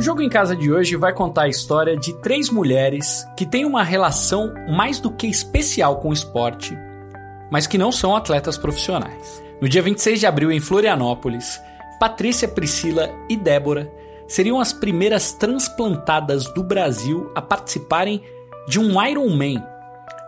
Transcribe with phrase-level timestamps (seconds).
[0.00, 3.66] O jogo em casa de hoje vai contar a história de três mulheres que têm
[3.66, 6.74] uma relação mais do que especial com o esporte,
[7.50, 9.42] mas que não são atletas profissionais.
[9.60, 11.60] No dia 26 de abril, em Florianópolis,
[12.00, 13.92] Patrícia, Priscila e Débora
[14.26, 18.22] seriam as primeiras transplantadas do Brasil a participarem
[18.66, 19.62] de um Ironman.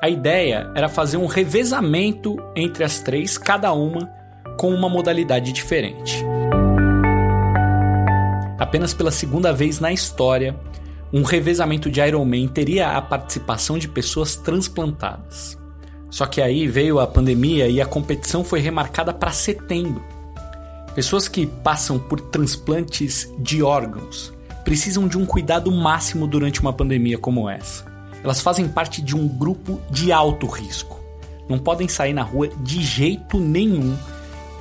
[0.03, 4.13] A ideia era fazer um revezamento entre as três, cada uma
[4.59, 6.23] com uma modalidade diferente.
[8.73, 10.59] Apenas pela segunda vez na história,
[11.13, 15.59] um revezamento de Ironman teria a participação de pessoas transplantadas.
[16.09, 20.03] Só que aí veio a pandemia e a competição foi remarcada para setembro.
[20.95, 24.33] Pessoas que passam por transplantes de órgãos
[24.65, 27.85] precisam de um cuidado máximo durante uma pandemia como essa.
[28.25, 30.99] Elas fazem parte de um grupo de alto risco.
[31.47, 33.95] Não podem sair na rua de jeito nenhum.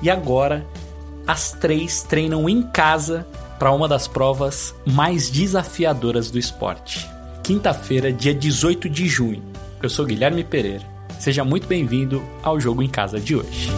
[0.02, 0.68] E agora,
[1.26, 3.26] as três treinam em casa
[3.62, 7.08] para uma das provas mais desafiadoras do esporte.
[7.44, 9.44] Quinta-feira, dia 18 de junho.
[9.84, 10.84] Eu sou Guilherme Pereira.
[11.20, 13.70] Seja muito bem-vindo ao Jogo em Casa de hoje.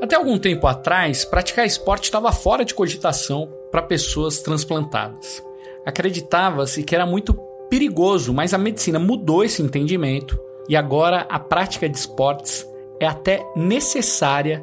[0.00, 5.42] Até algum tempo atrás, praticar esporte estava fora de cogitação para pessoas transplantadas.
[5.84, 10.38] Acreditava-se que era muito perigoso, mas a medicina mudou esse entendimento
[10.68, 12.66] e agora a prática de esportes
[13.00, 14.62] é até necessária,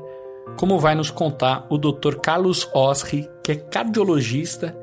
[0.58, 2.16] como vai nos contar o Dr.
[2.22, 4.76] Carlos Osri, que é cardiologista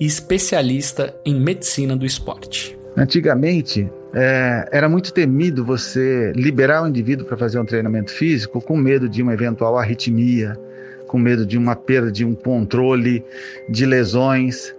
[0.00, 2.78] e especialista em medicina do esporte.
[2.96, 8.76] Antigamente, é, era muito temido você liberar o indivíduo para fazer um treinamento físico com
[8.76, 10.58] medo de uma eventual arritmia,
[11.06, 13.24] com medo de uma perda de um controle,
[13.68, 14.74] de lesões.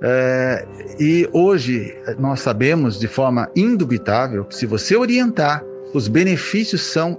[0.00, 0.64] É,
[1.00, 7.18] e hoje nós sabemos de forma indubitável que se você orientar, os benefícios são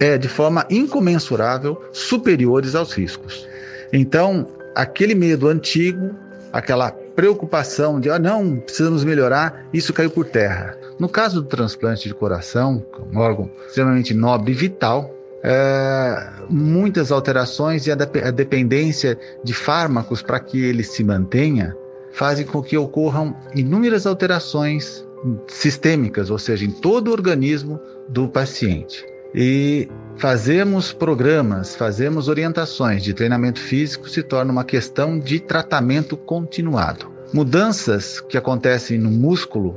[0.00, 3.46] é, de forma incomensurável superiores aos riscos.
[3.92, 6.10] Então, aquele medo antigo,
[6.52, 10.76] aquela preocupação de ah, não, precisamos melhorar, isso caiu por terra.
[10.98, 17.86] No caso do transplante de coração, um órgão extremamente nobre e vital, é, muitas alterações
[17.86, 21.76] e a, a dependência de fármacos para que ele se mantenha
[22.16, 25.06] fazem com que ocorram inúmeras alterações
[25.46, 27.78] sistêmicas, ou seja, em todo o organismo
[28.08, 29.04] do paciente.
[29.34, 37.12] E fazemos programas, fazemos orientações de treinamento físico se torna uma questão de tratamento continuado.
[37.34, 39.76] Mudanças que acontecem no músculo,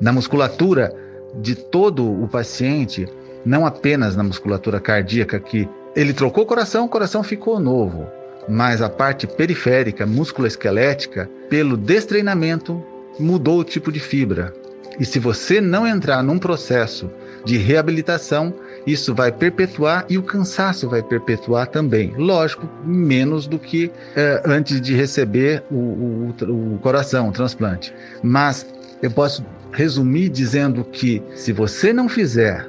[0.00, 0.90] na musculatura
[1.34, 3.06] de todo o paciente,
[3.44, 8.06] não apenas na musculatura cardíaca, que ele trocou o coração, o coração ficou novo
[8.48, 12.82] mas a parte periférica, musculoesquelética, pelo destreinamento,
[13.18, 14.52] mudou o tipo de fibra.
[14.98, 17.10] E se você não entrar num processo
[17.44, 18.54] de reabilitação,
[18.86, 22.14] isso vai perpetuar e o cansaço vai perpetuar também.
[22.16, 27.92] Lógico, menos do que eh, antes de receber o, o, o coração, o transplante.
[28.22, 28.66] Mas
[29.02, 32.66] eu posso resumir dizendo que se você não fizer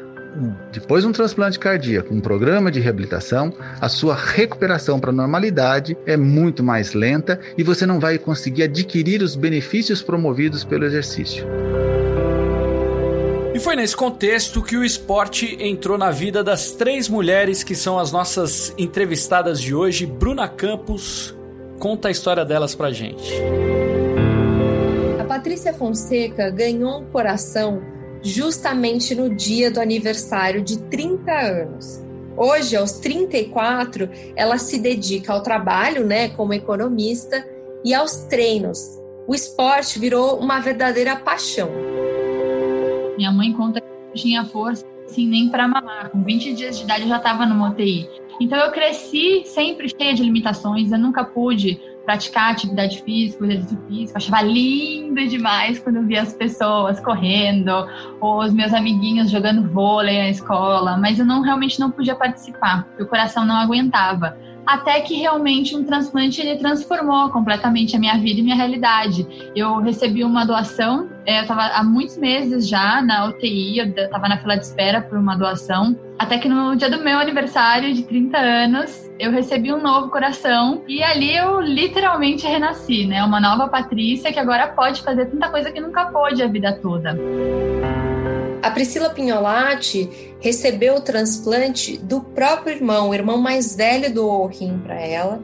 [0.71, 5.97] depois de um transplante cardíaco, um programa de reabilitação, a sua recuperação para a normalidade
[6.05, 11.45] é muito mais lenta e você não vai conseguir adquirir os benefícios promovidos pelo exercício.
[13.53, 17.97] E foi nesse contexto que o esporte entrou na vida das três mulheres que são
[17.97, 20.05] as nossas entrevistadas de hoje.
[20.05, 21.35] Bruna Campos
[21.79, 23.33] conta a história delas pra gente.
[25.19, 32.03] A Patrícia Fonseca ganhou um coração justamente no dia do aniversário de 30 anos.
[32.35, 37.47] Hoje, aos 34, ela se dedica ao trabalho, né, como economista
[37.83, 38.99] e aos treinos.
[39.27, 41.69] O esporte virou uma verdadeira paixão.
[43.17, 46.11] Minha mãe conta que não tinha força assim nem para mamar.
[46.11, 48.07] Com 20 dias de idade eu já estava no UTI.
[48.39, 54.17] Então eu cresci sempre cheia de limitações, eu nunca pude praticar atividade física, exercício físico.
[54.17, 57.69] achava lindo demais quando eu via as pessoas correndo,
[58.21, 62.85] ou os meus amiguinhos jogando vôlei na escola, mas eu não realmente não podia participar,
[62.85, 68.17] porque o coração não aguentava até que realmente um transplante ele transformou completamente a minha
[68.17, 69.25] vida e minha realidade.
[69.55, 74.37] Eu recebi uma doação, eu estava há muitos meses já na UTI, eu estava na
[74.37, 78.37] fila de espera por uma doação, até que no dia do meu aniversário de 30
[78.37, 83.21] anos, eu recebi um novo coração e ali eu literalmente renasci, né?
[83.25, 87.17] Uma nova Patrícia que agora pode fazer tanta coisa que nunca pôde a vida toda.
[88.63, 90.09] A Priscila Pignolati
[90.39, 95.41] recebeu o transplante do próprio irmão, o irmão mais velho doou o rim para ela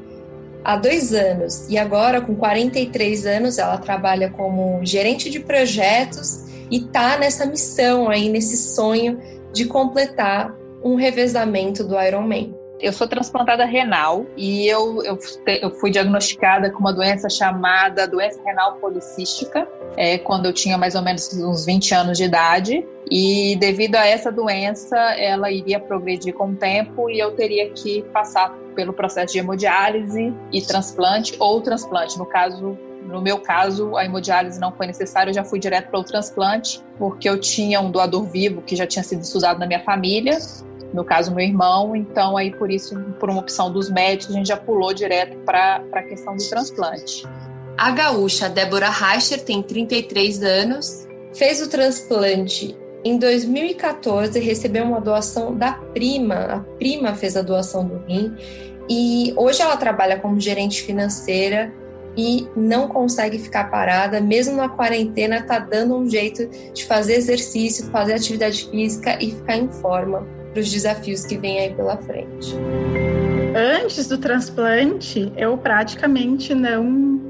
[0.63, 1.67] há dois anos.
[1.69, 8.09] E agora, com 43 anos, ela trabalha como gerente de projetos e tá nessa missão
[8.09, 9.19] aí, nesse sonho
[9.51, 12.55] de completar um revezamento do Ironman.
[12.83, 15.17] Eu sou transplantada renal e eu, eu,
[15.61, 19.65] eu, fui diagnosticada com uma doença chamada doença renal policística,
[19.95, 22.85] é, quando eu tinha mais ou menos uns 20 anos de idade.
[23.09, 28.01] E devido a essa doença, ela iria progredir com o tempo e eu teria que
[28.11, 32.19] passar pelo processo de hemodiálise e transplante ou transplante.
[32.19, 36.01] No caso, no meu caso, a hemodiálise não foi necessária, eu já fui direto para
[36.01, 39.81] o transplante, porque eu tinha um doador vivo que já tinha sido estudado na minha
[39.81, 40.37] família,
[40.93, 44.47] no caso, meu irmão, então aí por isso, por uma opção dos médicos, a gente
[44.47, 47.25] já pulou direto para a questão do transplante.
[47.77, 55.55] A gaúcha Débora Reicher tem 33 anos, fez o transplante em 2014, recebeu uma doação
[55.55, 58.33] da prima, a prima fez a doação do rim,
[58.87, 61.73] e hoje ela trabalha como gerente financeira
[62.15, 67.89] e não consegue ficar parada, mesmo na quarentena, tá dando um jeito de fazer exercício,
[67.89, 72.55] fazer atividade física e ficar em forma para os desafios que vêm aí pela frente.
[73.83, 77.21] Antes do transplante, eu praticamente não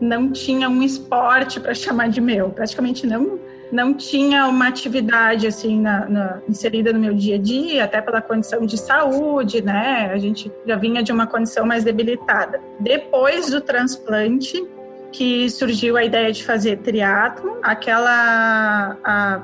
[0.00, 3.38] não tinha um esporte para chamar de meu, praticamente não
[3.72, 8.20] não tinha uma atividade assim na, na, inserida no meu dia a dia, até pela
[8.20, 10.10] condição de saúde, né?
[10.12, 12.60] A gente já vinha de uma condição mais debilitada.
[12.78, 14.64] Depois do transplante,
[15.10, 19.40] que surgiu a ideia de fazer triatlo, aquela a,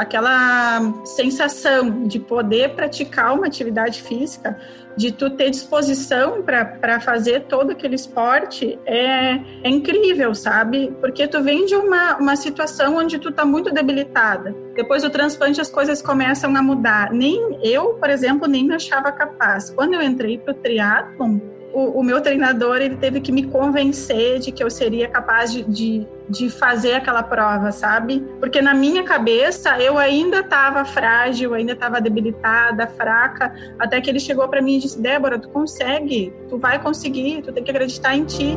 [0.00, 4.58] aquela sensação de poder praticar uma atividade física,
[4.96, 10.92] de tu ter disposição para fazer todo aquele esporte, é, é, incrível, sabe?
[11.00, 14.54] Porque tu vem de uma, uma situação onde tu tá muito debilitada.
[14.74, 17.12] Depois do transplante as coisas começam a mudar.
[17.12, 19.70] Nem eu, por exemplo, nem me achava capaz.
[19.70, 21.38] Quando eu entrei para o triatlon,
[21.72, 25.64] o, o, meu treinador ele teve que me convencer de que eu seria capaz de,
[25.64, 28.20] de, de fazer aquela prova, sabe?
[28.40, 34.20] Porque na minha cabeça eu ainda estava frágil, ainda estava debilitada, fraca, até que ele
[34.20, 38.16] chegou para mim e disse: Débora, tu consegue, tu vai conseguir, tu tem que acreditar
[38.16, 38.56] em ti.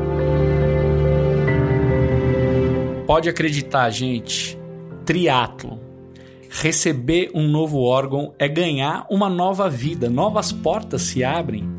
[3.06, 4.58] Pode acreditar, gente.
[5.06, 5.80] Triatlo.
[6.50, 11.70] Receber um novo órgão é ganhar uma nova vida, novas portas se abrem.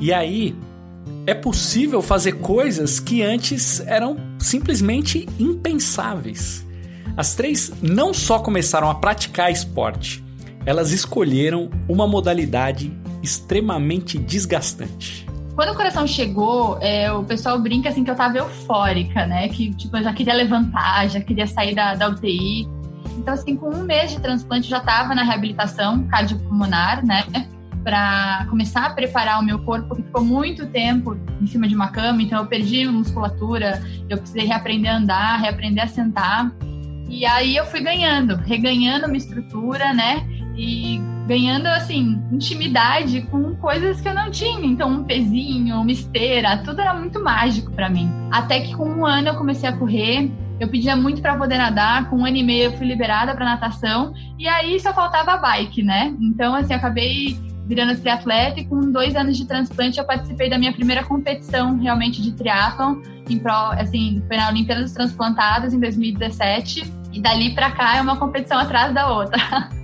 [0.00, 0.54] E aí,
[1.28, 6.66] é possível fazer coisas que antes eram simplesmente impensáveis.
[7.14, 10.24] As três não só começaram a praticar esporte,
[10.64, 12.90] elas escolheram uma modalidade
[13.22, 15.28] extremamente desgastante.
[15.54, 19.50] Quando o coração chegou, é, o pessoal brinca assim que eu tava eufórica, né?
[19.50, 22.66] Que tipo, eu já queria levantar, já queria sair da, da UTI.
[23.18, 27.26] Então, assim, com um mês de transplante, já estava na reabilitação cardiopulmonar, né?
[27.88, 31.88] Para começar a preparar o meu corpo, que ficou muito tempo em cima de uma
[31.88, 36.52] cama, então eu perdi musculatura, eu precisei reaprender a andar, reaprender a sentar.
[37.08, 40.22] E aí eu fui ganhando, reganhando uma estrutura, né?
[40.54, 44.66] E ganhando, assim, intimidade com coisas que eu não tinha.
[44.66, 48.10] Então, um pezinho, uma esteira, tudo era muito mágico para mim.
[48.30, 50.30] Até que com um ano eu comecei a correr,
[50.60, 53.46] eu pedia muito para poder nadar, com um ano e meio eu fui liberada para
[53.46, 56.14] natação, e aí só faltava a bike, né?
[56.20, 60.72] Então, assim, acabei virando triatleta e com dois anos de transplante eu participei da minha
[60.72, 66.90] primeira competição realmente de triatlon, em pro, assim, foi na Olimpíada dos Transplantados em 2017
[67.12, 69.38] e dali para cá é uma competição atrás da outra.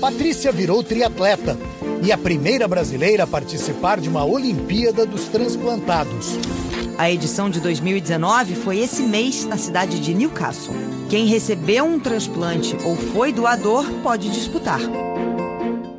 [0.00, 1.56] Patrícia virou triatleta
[2.02, 6.36] e a primeira brasileira a participar de uma Olimpíada dos Transplantados.
[6.98, 10.74] A edição de 2019 foi esse mês na cidade de Newcastle.
[11.08, 14.80] Quem recebeu um transplante ou foi doador pode disputar.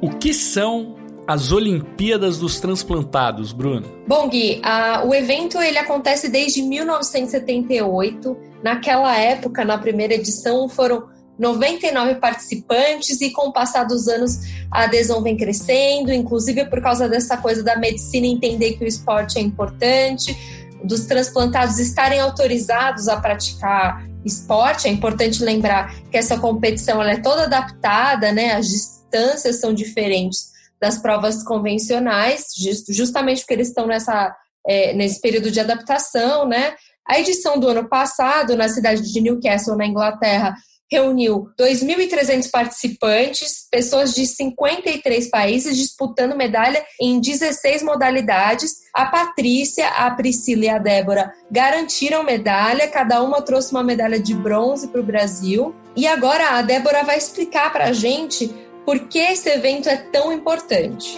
[0.01, 0.95] O que são
[1.25, 3.87] as Olimpíadas dos Transplantados, Bruno?
[4.05, 8.37] Bom, Gui, a, o evento ele acontece desde 1978.
[8.61, 14.39] Naquela época, na primeira edição, foram 99 participantes e com o passar dos anos
[14.71, 19.39] a adesão vem crescendo, inclusive por causa dessa coisa da medicina entender que o esporte
[19.39, 20.37] é importante
[20.83, 24.87] dos transplantados estarem autorizados a praticar esporte.
[24.87, 28.53] É importante lembrar que essa competição ela é toda adaptada, né?
[28.53, 32.47] As distâncias são diferentes das provas convencionais,
[32.89, 34.35] justamente porque eles estão nessa,
[34.67, 36.75] é, nesse período de adaptação, né?
[37.07, 40.55] A edição do ano passado, na cidade de Newcastle, na Inglaterra,
[40.93, 48.83] reuniu 2.300 participantes, pessoas de 53 países disputando medalha em 16 modalidades.
[48.93, 54.35] A Patrícia, a Priscila e a Débora garantiram medalha, cada uma trouxe uma medalha de
[54.35, 55.73] bronze para o Brasil.
[55.95, 58.53] E agora a Débora vai explicar para a gente
[58.85, 61.17] por que esse evento é tão importante.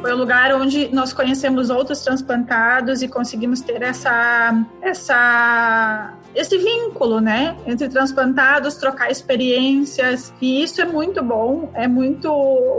[0.00, 7.20] Foi o lugar onde nós conhecemos outros transplantados e conseguimos ter essa, essa esse vínculo,
[7.20, 12.28] né, entre transplantados, trocar experiências, e isso é muito bom, é muito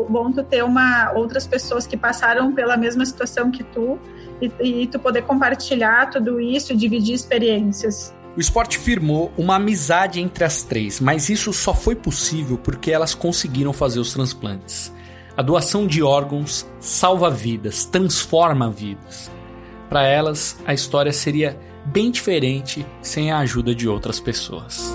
[0.10, 4.00] bom tu ter uma, outras pessoas que passaram pela mesma situação que tu,
[4.42, 4.52] e,
[4.84, 8.14] e tu poder compartilhar tudo isso, dividir experiências.
[8.36, 13.14] O esporte firmou uma amizade entre as três, mas isso só foi possível porque elas
[13.14, 14.92] conseguiram fazer os transplantes.
[15.38, 19.32] A doação de órgãos salva vidas, transforma vidas.
[19.88, 24.94] Para elas, a história seria bem diferente sem a ajuda de outras pessoas.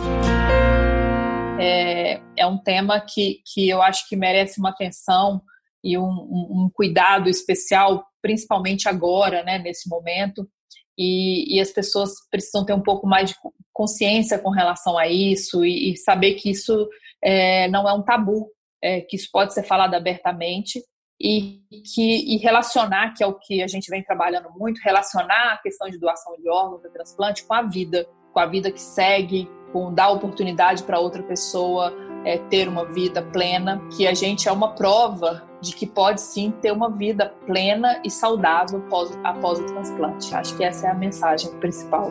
[1.61, 5.43] É, é um tema que, que eu acho que merece uma atenção
[5.83, 10.49] e um, um, um cuidado especial, principalmente agora, né, nesse momento.
[10.97, 13.37] E, e, as pessoas precisam ter um pouco mais de
[13.73, 16.89] consciência com relação a isso e, e saber que isso
[17.23, 18.51] é, não é um tabu,
[18.83, 20.83] é, que isso pode ser falado abertamente
[21.21, 21.61] e
[21.95, 25.89] que e relacionar, que é o que a gente vem trabalhando muito, relacionar a questão
[25.89, 29.93] de doação de órgãos, de transplante com a vida, com a vida que segue, com
[29.93, 31.93] dar oportunidade para outra pessoa
[32.25, 36.53] é, ter uma vida plena, que a gente é uma prova de que pode sim
[36.63, 40.33] ter uma vida plena e saudável após, após o transplante.
[40.35, 42.11] Acho que essa é a mensagem principal.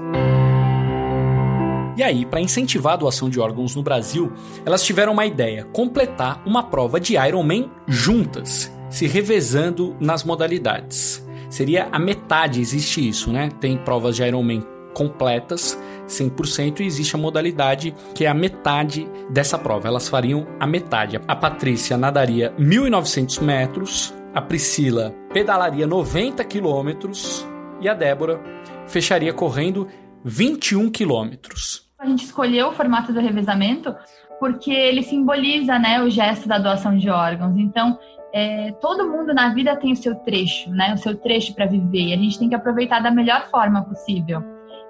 [1.95, 4.31] E aí, para incentivar a doação de órgãos no Brasil,
[4.65, 11.25] elas tiveram uma ideia: completar uma prova de Ironman juntas se revezando nas modalidades.
[11.49, 13.49] Seria a metade, existe isso, né?
[13.59, 14.61] Tem provas de Ironman
[14.93, 19.87] completas, 100%, e existe a modalidade que é a metade dessa prova.
[19.87, 21.19] Elas fariam a metade.
[21.27, 27.47] A Patrícia nadaria 1.900 metros, a Priscila pedalaria 90 quilômetros
[27.79, 28.41] e a Débora
[28.87, 29.87] fecharia correndo
[30.23, 31.87] 21 quilômetros.
[31.99, 33.95] A gente escolheu o formato do revezamento
[34.39, 37.57] porque ele simboliza né, o gesto da doação de órgãos.
[37.57, 37.97] Então,
[38.37, 40.93] é, todo mundo na vida tem o seu trecho, né?
[40.93, 42.09] O seu trecho para viver.
[42.09, 44.43] E a gente tem que aproveitar da melhor forma possível.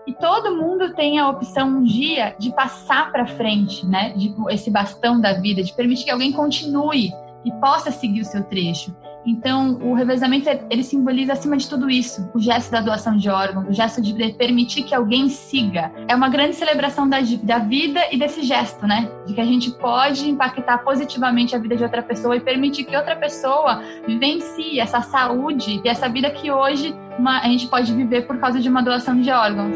[0.05, 4.13] E todo mundo tem a opção um dia de passar para frente, né?
[4.17, 7.09] De esse bastão da vida, de permitir que alguém continue
[7.45, 8.93] e possa seguir o seu trecho.
[9.27, 13.67] Então, o revezamento ele simboliza acima de tudo isso, o gesto da doação de órgãos,
[13.67, 15.91] o gesto de permitir que alguém siga.
[16.07, 19.11] É uma grande celebração da, da vida e desse gesto, né?
[19.25, 22.95] De que a gente pode impactar positivamente a vida de outra pessoa e permitir que
[22.95, 28.25] outra pessoa vivencie essa saúde e essa vida que hoje uma, a gente pode viver
[28.27, 29.75] por causa de uma doação de órgãos.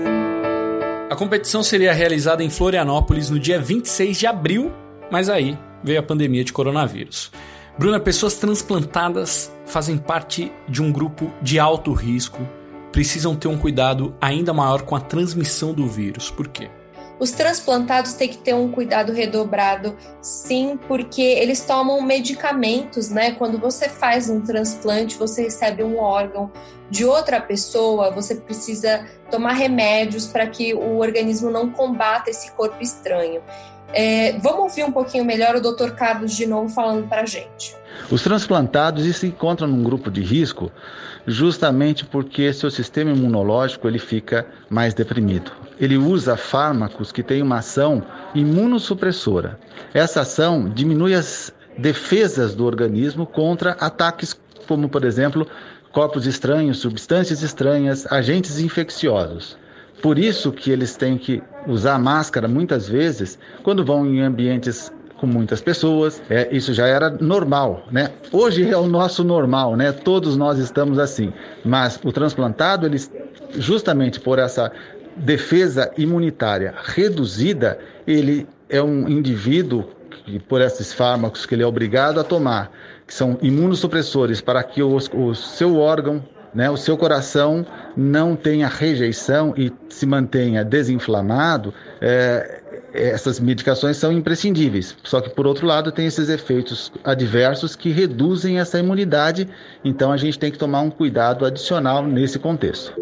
[1.10, 4.72] A competição seria realizada em Florianópolis no dia 26 de abril,
[5.12, 7.30] mas aí veio a pandemia de coronavírus.
[7.82, 12.48] Bruna, pessoas transplantadas fazem parte de um grupo de alto risco,
[12.92, 16.30] precisam ter um cuidado ainda maior com a transmissão do vírus.
[16.30, 16.70] Por quê?
[17.20, 23.32] Os transplantados têm que ter um cuidado redobrado, sim, porque eles tomam medicamentos, né?
[23.32, 26.52] Quando você faz um transplante, você recebe um órgão
[26.88, 32.78] de outra pessoa, você precisa tomar remédios para que o organismo não combata esse corpo
[32.80, 33.42] estranho.
[33.94, 35.92] É, vamos ouvir um pouquinho melhor o Dr.
[35.92, 37.76] Carlos de novo falando para a gente.
[38.10, 40.72] Os transplantados se encontram num grupo de risco
[41.28, 45.52] justamente porque seu sistema imunológico ele fica mais deprimido.
[45.80, 49.60] Ele usa fármacos que têm uma ação imunossupressora.
[49.94, 55.48] Essa ação diminui as defesas do organismo contra ataques como, por exemplo,
[55.92, 59.58] corpos estranhos, substâncias estranhas, agentes infecciosos.
[60.02, 64.92] Por isso que eles têm que usar máscara muitas vezes quando vão em ambientes
[65.22, 66.20] com muitas pessoas.
[66.30, 68.12] É, isso já era normal, né?
[68.32, 69.92] Hoje é o nosso normal, né?
[69.92, 71.32] Todos nós estamos assim.
[71.64, 72.98] Mas o transplantado, ele
[73.54, 74.72] justamente por essa
[75.16, 77.78] defesa imunitária reduzida,
[78.08, 79.86] ele é um indivíduo
[80.26, 82.72] que, por esses fármacos que ele é obrigado a tomar,
[83.06, 87.66] que são imunossupressores para que o, o seu órgão né, o seu coração
[87.96, 92.62] não tenha rejeição e se mantenha desinflamado, é,
[92.94, 94.96] essas medicações são imprescindíveis.
[95.04, 99.48] Só que, por outro lado, tem esses efeitos adversos que reduzem essa imunidade,
[99.84, 102.94] então a gente tem que tomar um cuidado adicional nesse contexto.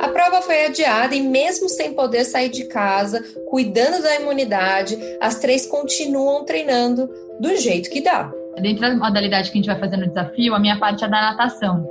[0.00, 5.38] A prova foi adiada e, mesmo sem poder sair de casa, cuidando da imunidade, as
[5.38, 8.32] três continuam treinando do jeito que dá.
[8.60, 11.20] Dentro da modalidade que a gente vai fazer no desafio, a minha parte é da
[11.20, 11.88] natação.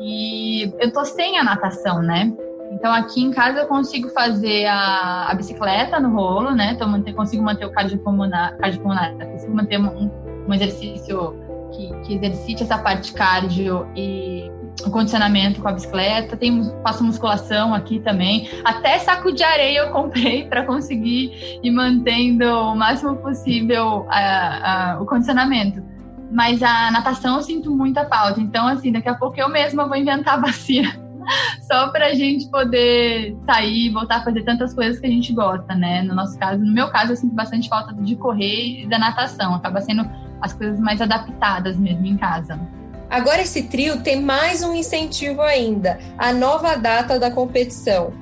[0.00, 2.32] E eu tô sem a natação, né?
[2.72, 6.72] Então aqui em casa eu consigo fazer a, a bicicleta no rolo, né?
[6.72, 10.10] Então manter, consigo manter o cardiopulmonar, cardiopulmonar consigo manter um,
[10.46, 11.34] um exercício
[11.72, 14.50] que, que exercite essa parte cardio e
[14.84, 18.48] o condicionamento com a bicicleta, tem, faço musculação aqui também.
[18.64, 25.00] Até saco de areia eu comprei para conseguir ir mantendo o máximo possível a, a,
[25.00, 25.82] o condicionamento.
[26.30, 28.40] mas a natação eu sinto muita falta.
[28.40, 30.84] Então, assim, daqui a pouco eu mesma vou inventar a bacia
[31.66, 35.74] só pra gente poder sair e voltar a fazer tantas coisas que a gente gosta,
[35.74, 36.02] né?
[36.02, 39.54] No nosso caso, no meu caso, eu sinto bastante falta de correr e da natação.
[39.54, 40.08] Acaba sendo
[40.40, 42.60] as coisas mais adaptadas mesmo em casa.
[43.08, 48.12] Agora esse trio tem mais um incentivo ainda, a nova data da competição,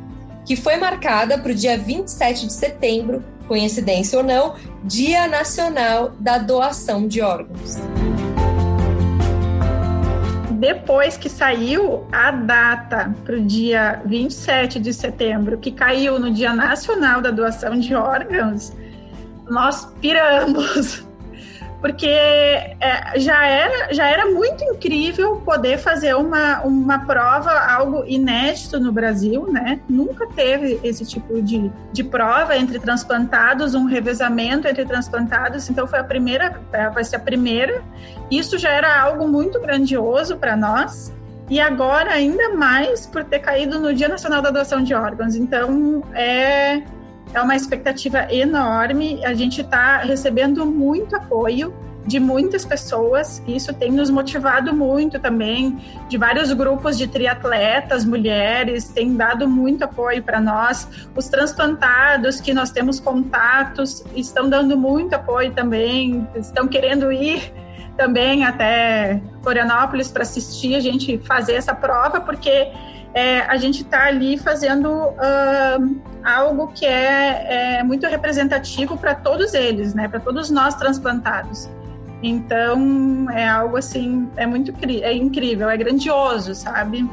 [0.45, 6.37] que foi marcada para o dia 27 de setembro, coincidência ou não, Dia Nacional da
[6.37, 7.77] Doação de Órgãos.
[10.53, 16.53] Depois que saiu a data para o dia 27 de setembro, que caiu no Dia
[16.53, 18.73] Nacional da Doação de Órgãos,
[19.49, 21.05] nós piramos
[21.85, 28.81] porque é, já, era, já era muito incrível poder fazer uma, uma prova, algo inédito
[28.81, 29.79] no Brasil, né?
[29.87, 35.99] Nunca teve esse tipo de, de prova entre transplantados, um revezamento entre transplantados, então foi
[35.99, 37.83] a primeira, vai ser a primeira.
[38.31, 41.13] Isso já era algo muito grandioso para nós.
[41.51, 45.37] E agora, ainda mais por ter caído no Dia Nacional da Doação de Órgãos.
[45.37, 46.83] Então, é,
[47.35, 49.25] é uma expectativa enorme.
[49.25, 51.75] A gente está recebendo muito apoio
[52.07, 58.89] de muitas pessoas, isso tem nos motivado muito também, de vários grupos de triatletas, mulheres,
[58.89, 60.87] tem dado muito apoio para nós.
[61.17, 67.51] Os transplantados, que nós temos contatos, estão dando muito apoio também, estão querendo ir
[67.97, 72.71] também até Florianópolis para assistir a gente fazer essa prova, porque
[73.15, 79.55] é, a gente está ali fazendo uh, algo que é, é muito representativo para todos
[79.55, 80.09] eles, né?
[80.09, 81.71] Para todos nós transplantados.
[82.21, 87.09] Então é algo assim, é muito é incrível, é grandioso, sabe?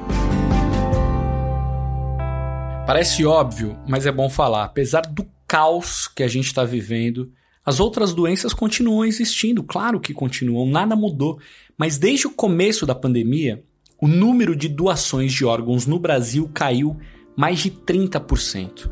[2.88, 4.64] Parece óbvio, mas é bom falar.
[4.64, 7.32] Apesar do caos que a gente está vivendo,
[7.64, 11.40] as outras doenças continuam existindo, claro que continuam, nada mudou.
[11.78, 13.64] Mas desde o começo da pandemia,
[14.02, 16.98] o número de doações de órgãos no Brasil caiu
[17.38, 18.90] mais de 30%.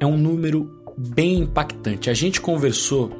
[0.00, 2.08] É um número bem impactante.
[2.08, 3.10] A gente conversou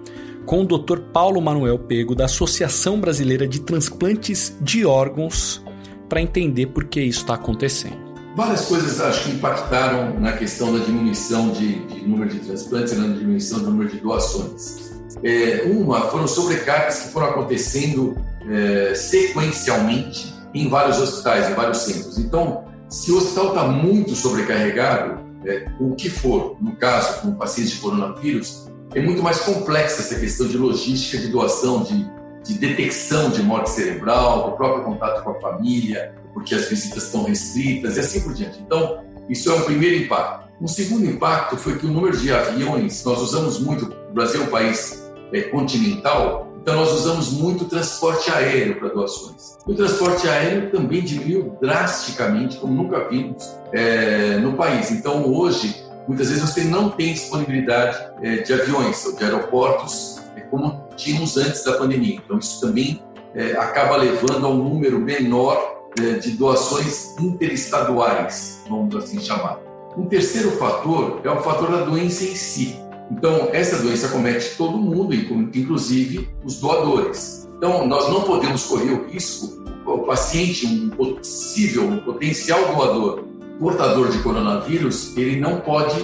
[0.46, 1.00] com o Dr.
[1.12, 5.62] Paulo Manuel Pego, da Associação Brasileira de Transplantes de Órgãos,
[6.08, 8.08] para entender por que isso está acontecendo.
[8.34, 13.06] Várias coisas acho que impactaram na questão da diminuição de, de número de transplantes na
[13.08, 14.96] diminuição do número de doações.
[15.22, 18.16] É, uma foram sobrecargas que foram acontecendo
[18.48, 22.18] é, sequencialmente em vários hospitais, em vários centros.
[22.18, 27.72] Então, se o hospital está muito sobrecarregado, é, o que for, no caso com pacientes
[27.72, 32.11] de coronavírus, é muito mais complexa essa questão de logística de doação, de,
[32.42, 37.24] de detecção de morte cerebral, do próprio contato com a família, porque as visitas estão
[37.24, 38.61] restritas e assim por diante.
[38.61, 40.48] Então, isso é um primeiro impacto.
[40.61, 44.44] Um segundo impacto foi que o número de aviões, nós usamos muito, o Brasil é
[44.44, 49.57] um país é, continental, então nós usamos muito transporte aéreo para doações.
[49.66, 54.90] O transporte aéreo também diminuiu drasticamente, como nunca vimos é, no país.
[54.90, 60.42] Então hoje muitas vezes você não tem disponibilidade é, de aviões ou de aeroportos é,
[60.42, 62.20] como tínhamos antes da pandemia.
[62.22, 63.02] Então, isso também
[63.35, 65.78] é, acaba levando a um número menor
[66.22, 69.59] de doações interestaduais, vamos assim chamar.
[69.96, 72.78] Um terceiro fator é o fator da doença em si.
[73.10, 77.48] Então, essa doença comete todo mundo, inclusive os doadores.
[77.56, 83.24] Então, nós não podemos correr o risco, o paciente, um possível, um potencial doador,
[83.58, 85.96] portador de coronavírus, ele não pode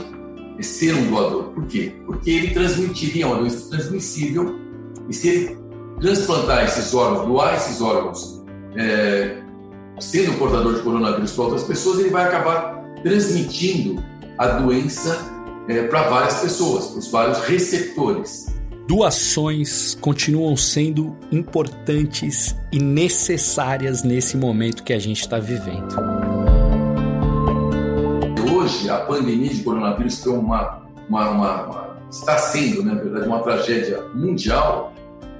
[0.61, 1.45] ser um doador.
[1.53, 1.93] Por quê?
[2.07, 4.59] Porque ele transmitiria uma doença transmissível
[5.09, 5.59] e se ele
[6.01, 8.43] transplantar esses órgãos, doar esses órgãos,
[8.77, 9.43] é,
[10.01, 14.03] sendo portador de coronavírus para outras pessoas, ele vai acabar transmitindo
[14.39, 15.34] a doença
[15.69, 18.55] é, para várias pessoas, para os vários receptores.
[18.87, 25.95] Doações continuam sendo importantes e necessárias nesse momento que a gente está vivendo
[28.65, 33.27] hoje a pandemia de coronavírus foi uma, uma, uma, uma está sendo, né, na verdade,
[33.27, 34.93] uma tragédia mundial,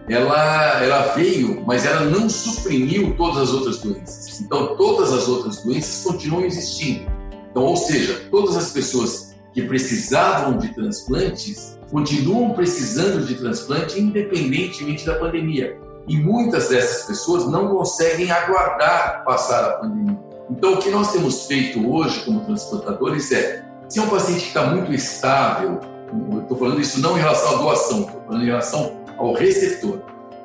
[0.09, 4.41] ela, ela veio, mas ela não suprimiu todas as outras doenças.
[4.41, 7.11] Então, todas as outras doenças continuam existindo.
[7.51, 15.07] Então, ou seja, todas as pessoas que precisavam de transplantes continuam precisando de transplante independentemente
[15.07, 15.79] da pandemia.
[16.09, 20.19] E muitas dessas pessoas não conseguem aguardar passar a pandemia.
[20.51, 24.49] Então, o que nós temos feito hoje como transplantadores é, se é um paciente que
[24.49, 25.81] está muito estável,
[26.43, 30.01] estou falando isso não em relação à doação, estou falando em relação ao receptor.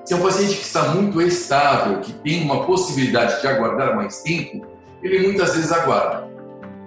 [0.05, 4.21] Se é um paciente que está muito estável, que tem uma possibilidade de aguardar mais
[4.21, 4.65] tempo,
[5.01, 6.27] ele muitas vezes aguarda.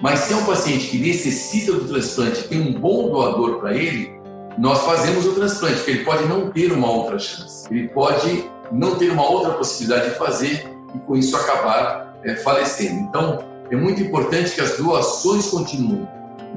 [0.03, 4.13] Mas se é um paciente que necessita do transplante, tem um bom doador para ele,
[4.59, 7.73] nós fazemos o transplante, porque ele pode não ter uma outra chance.
[7.73, 12.99] Ele pode não ter uma outra possibilidade de fazer e com isso acabar é, falecendo.
[12.99, 16.09] Então, é muito importante que as doações continuem.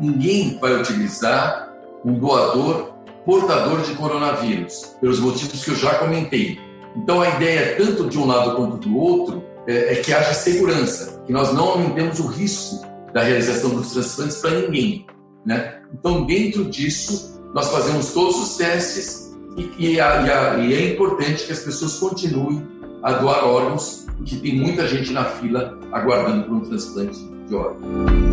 [0.01, 1.71] Ninguém vai utilizar
[2.03, 6.59] um doador portador de coronavírus, pelos motivos que eu já comentei.
[6.95, 11.21] Então, a ideia, tanto de um lado quanto do outro, é, é que haja segurança,
[11.25, 12.84] que nós não aumentemos o risco
[13.15, 15.07] da realização dos transplantes para ninguém.
[15.45, 15.81] Né?
[15.93, 21.53] Então, dentro disso, nós fazemos todos os testes e, e, a, e, é importante que
[21.53, 22.67] as pessoas continuem
[23.01, 28.24] a doar órgãos, porque tem muita gente na fila aguardando por um transplante de órgãos.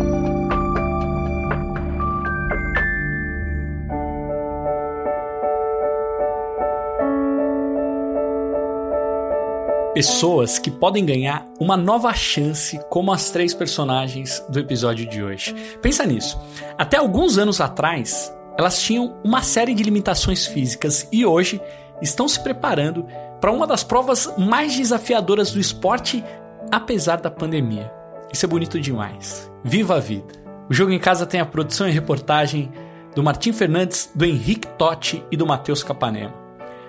[9.93, 15.53] Pessoas que podem ganhar uma nova chance, como as três personagens do episódio de hoje.
[15.81, 16.39] Pensa nisso.
[16.77, 21.61] Até alguns anos atrás, elas tinham uma série de limitações físicas e hoje
[22.01, 23.05] estão se preparando
[23.39, 26.23] para uma das provas mais desafiadoras do esporte,
[26.71, 27.91] apesar da pandemia.
[28.31, 29.51] Isso é bonito demais.
[29.63, 30.41] Viva a vida!
[30.69, 32.71] O Jogo em Casa tem a produção e reportagem
[33.15, 36.33] do Martim Fernandes, do Henrique Totti e do Matheus Capanema.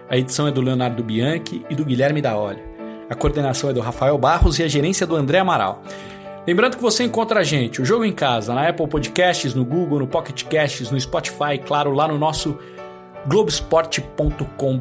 [0.08, 2.73] A edição é do Leonardo Bianchi e do Guilherme da Olha.
[3.08, 5.82] A coordenação é do Rafael Barros e a gerência do André Amaral.
[6.46, 10.00] Lembrando que você encontra a gente, o Jogo em Casa, na Apple Podcasts, no Google,
[10.00, 12.58] no Pocket Casts, no Spotify, claro, lá no nosso
[13.26, 14.80] globesport.com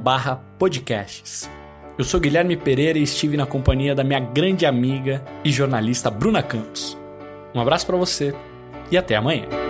[0.59, 1.49] podcasts.
[1.97, 6.43] Eu sou Guilherme Pereira e estive na companhia da minha grande amiga e jornalista Bruna
[6.43, 6.97] Campos.
[7.53, 8.33] Um abraço para você
[8.91, 9.62] e até amanhã.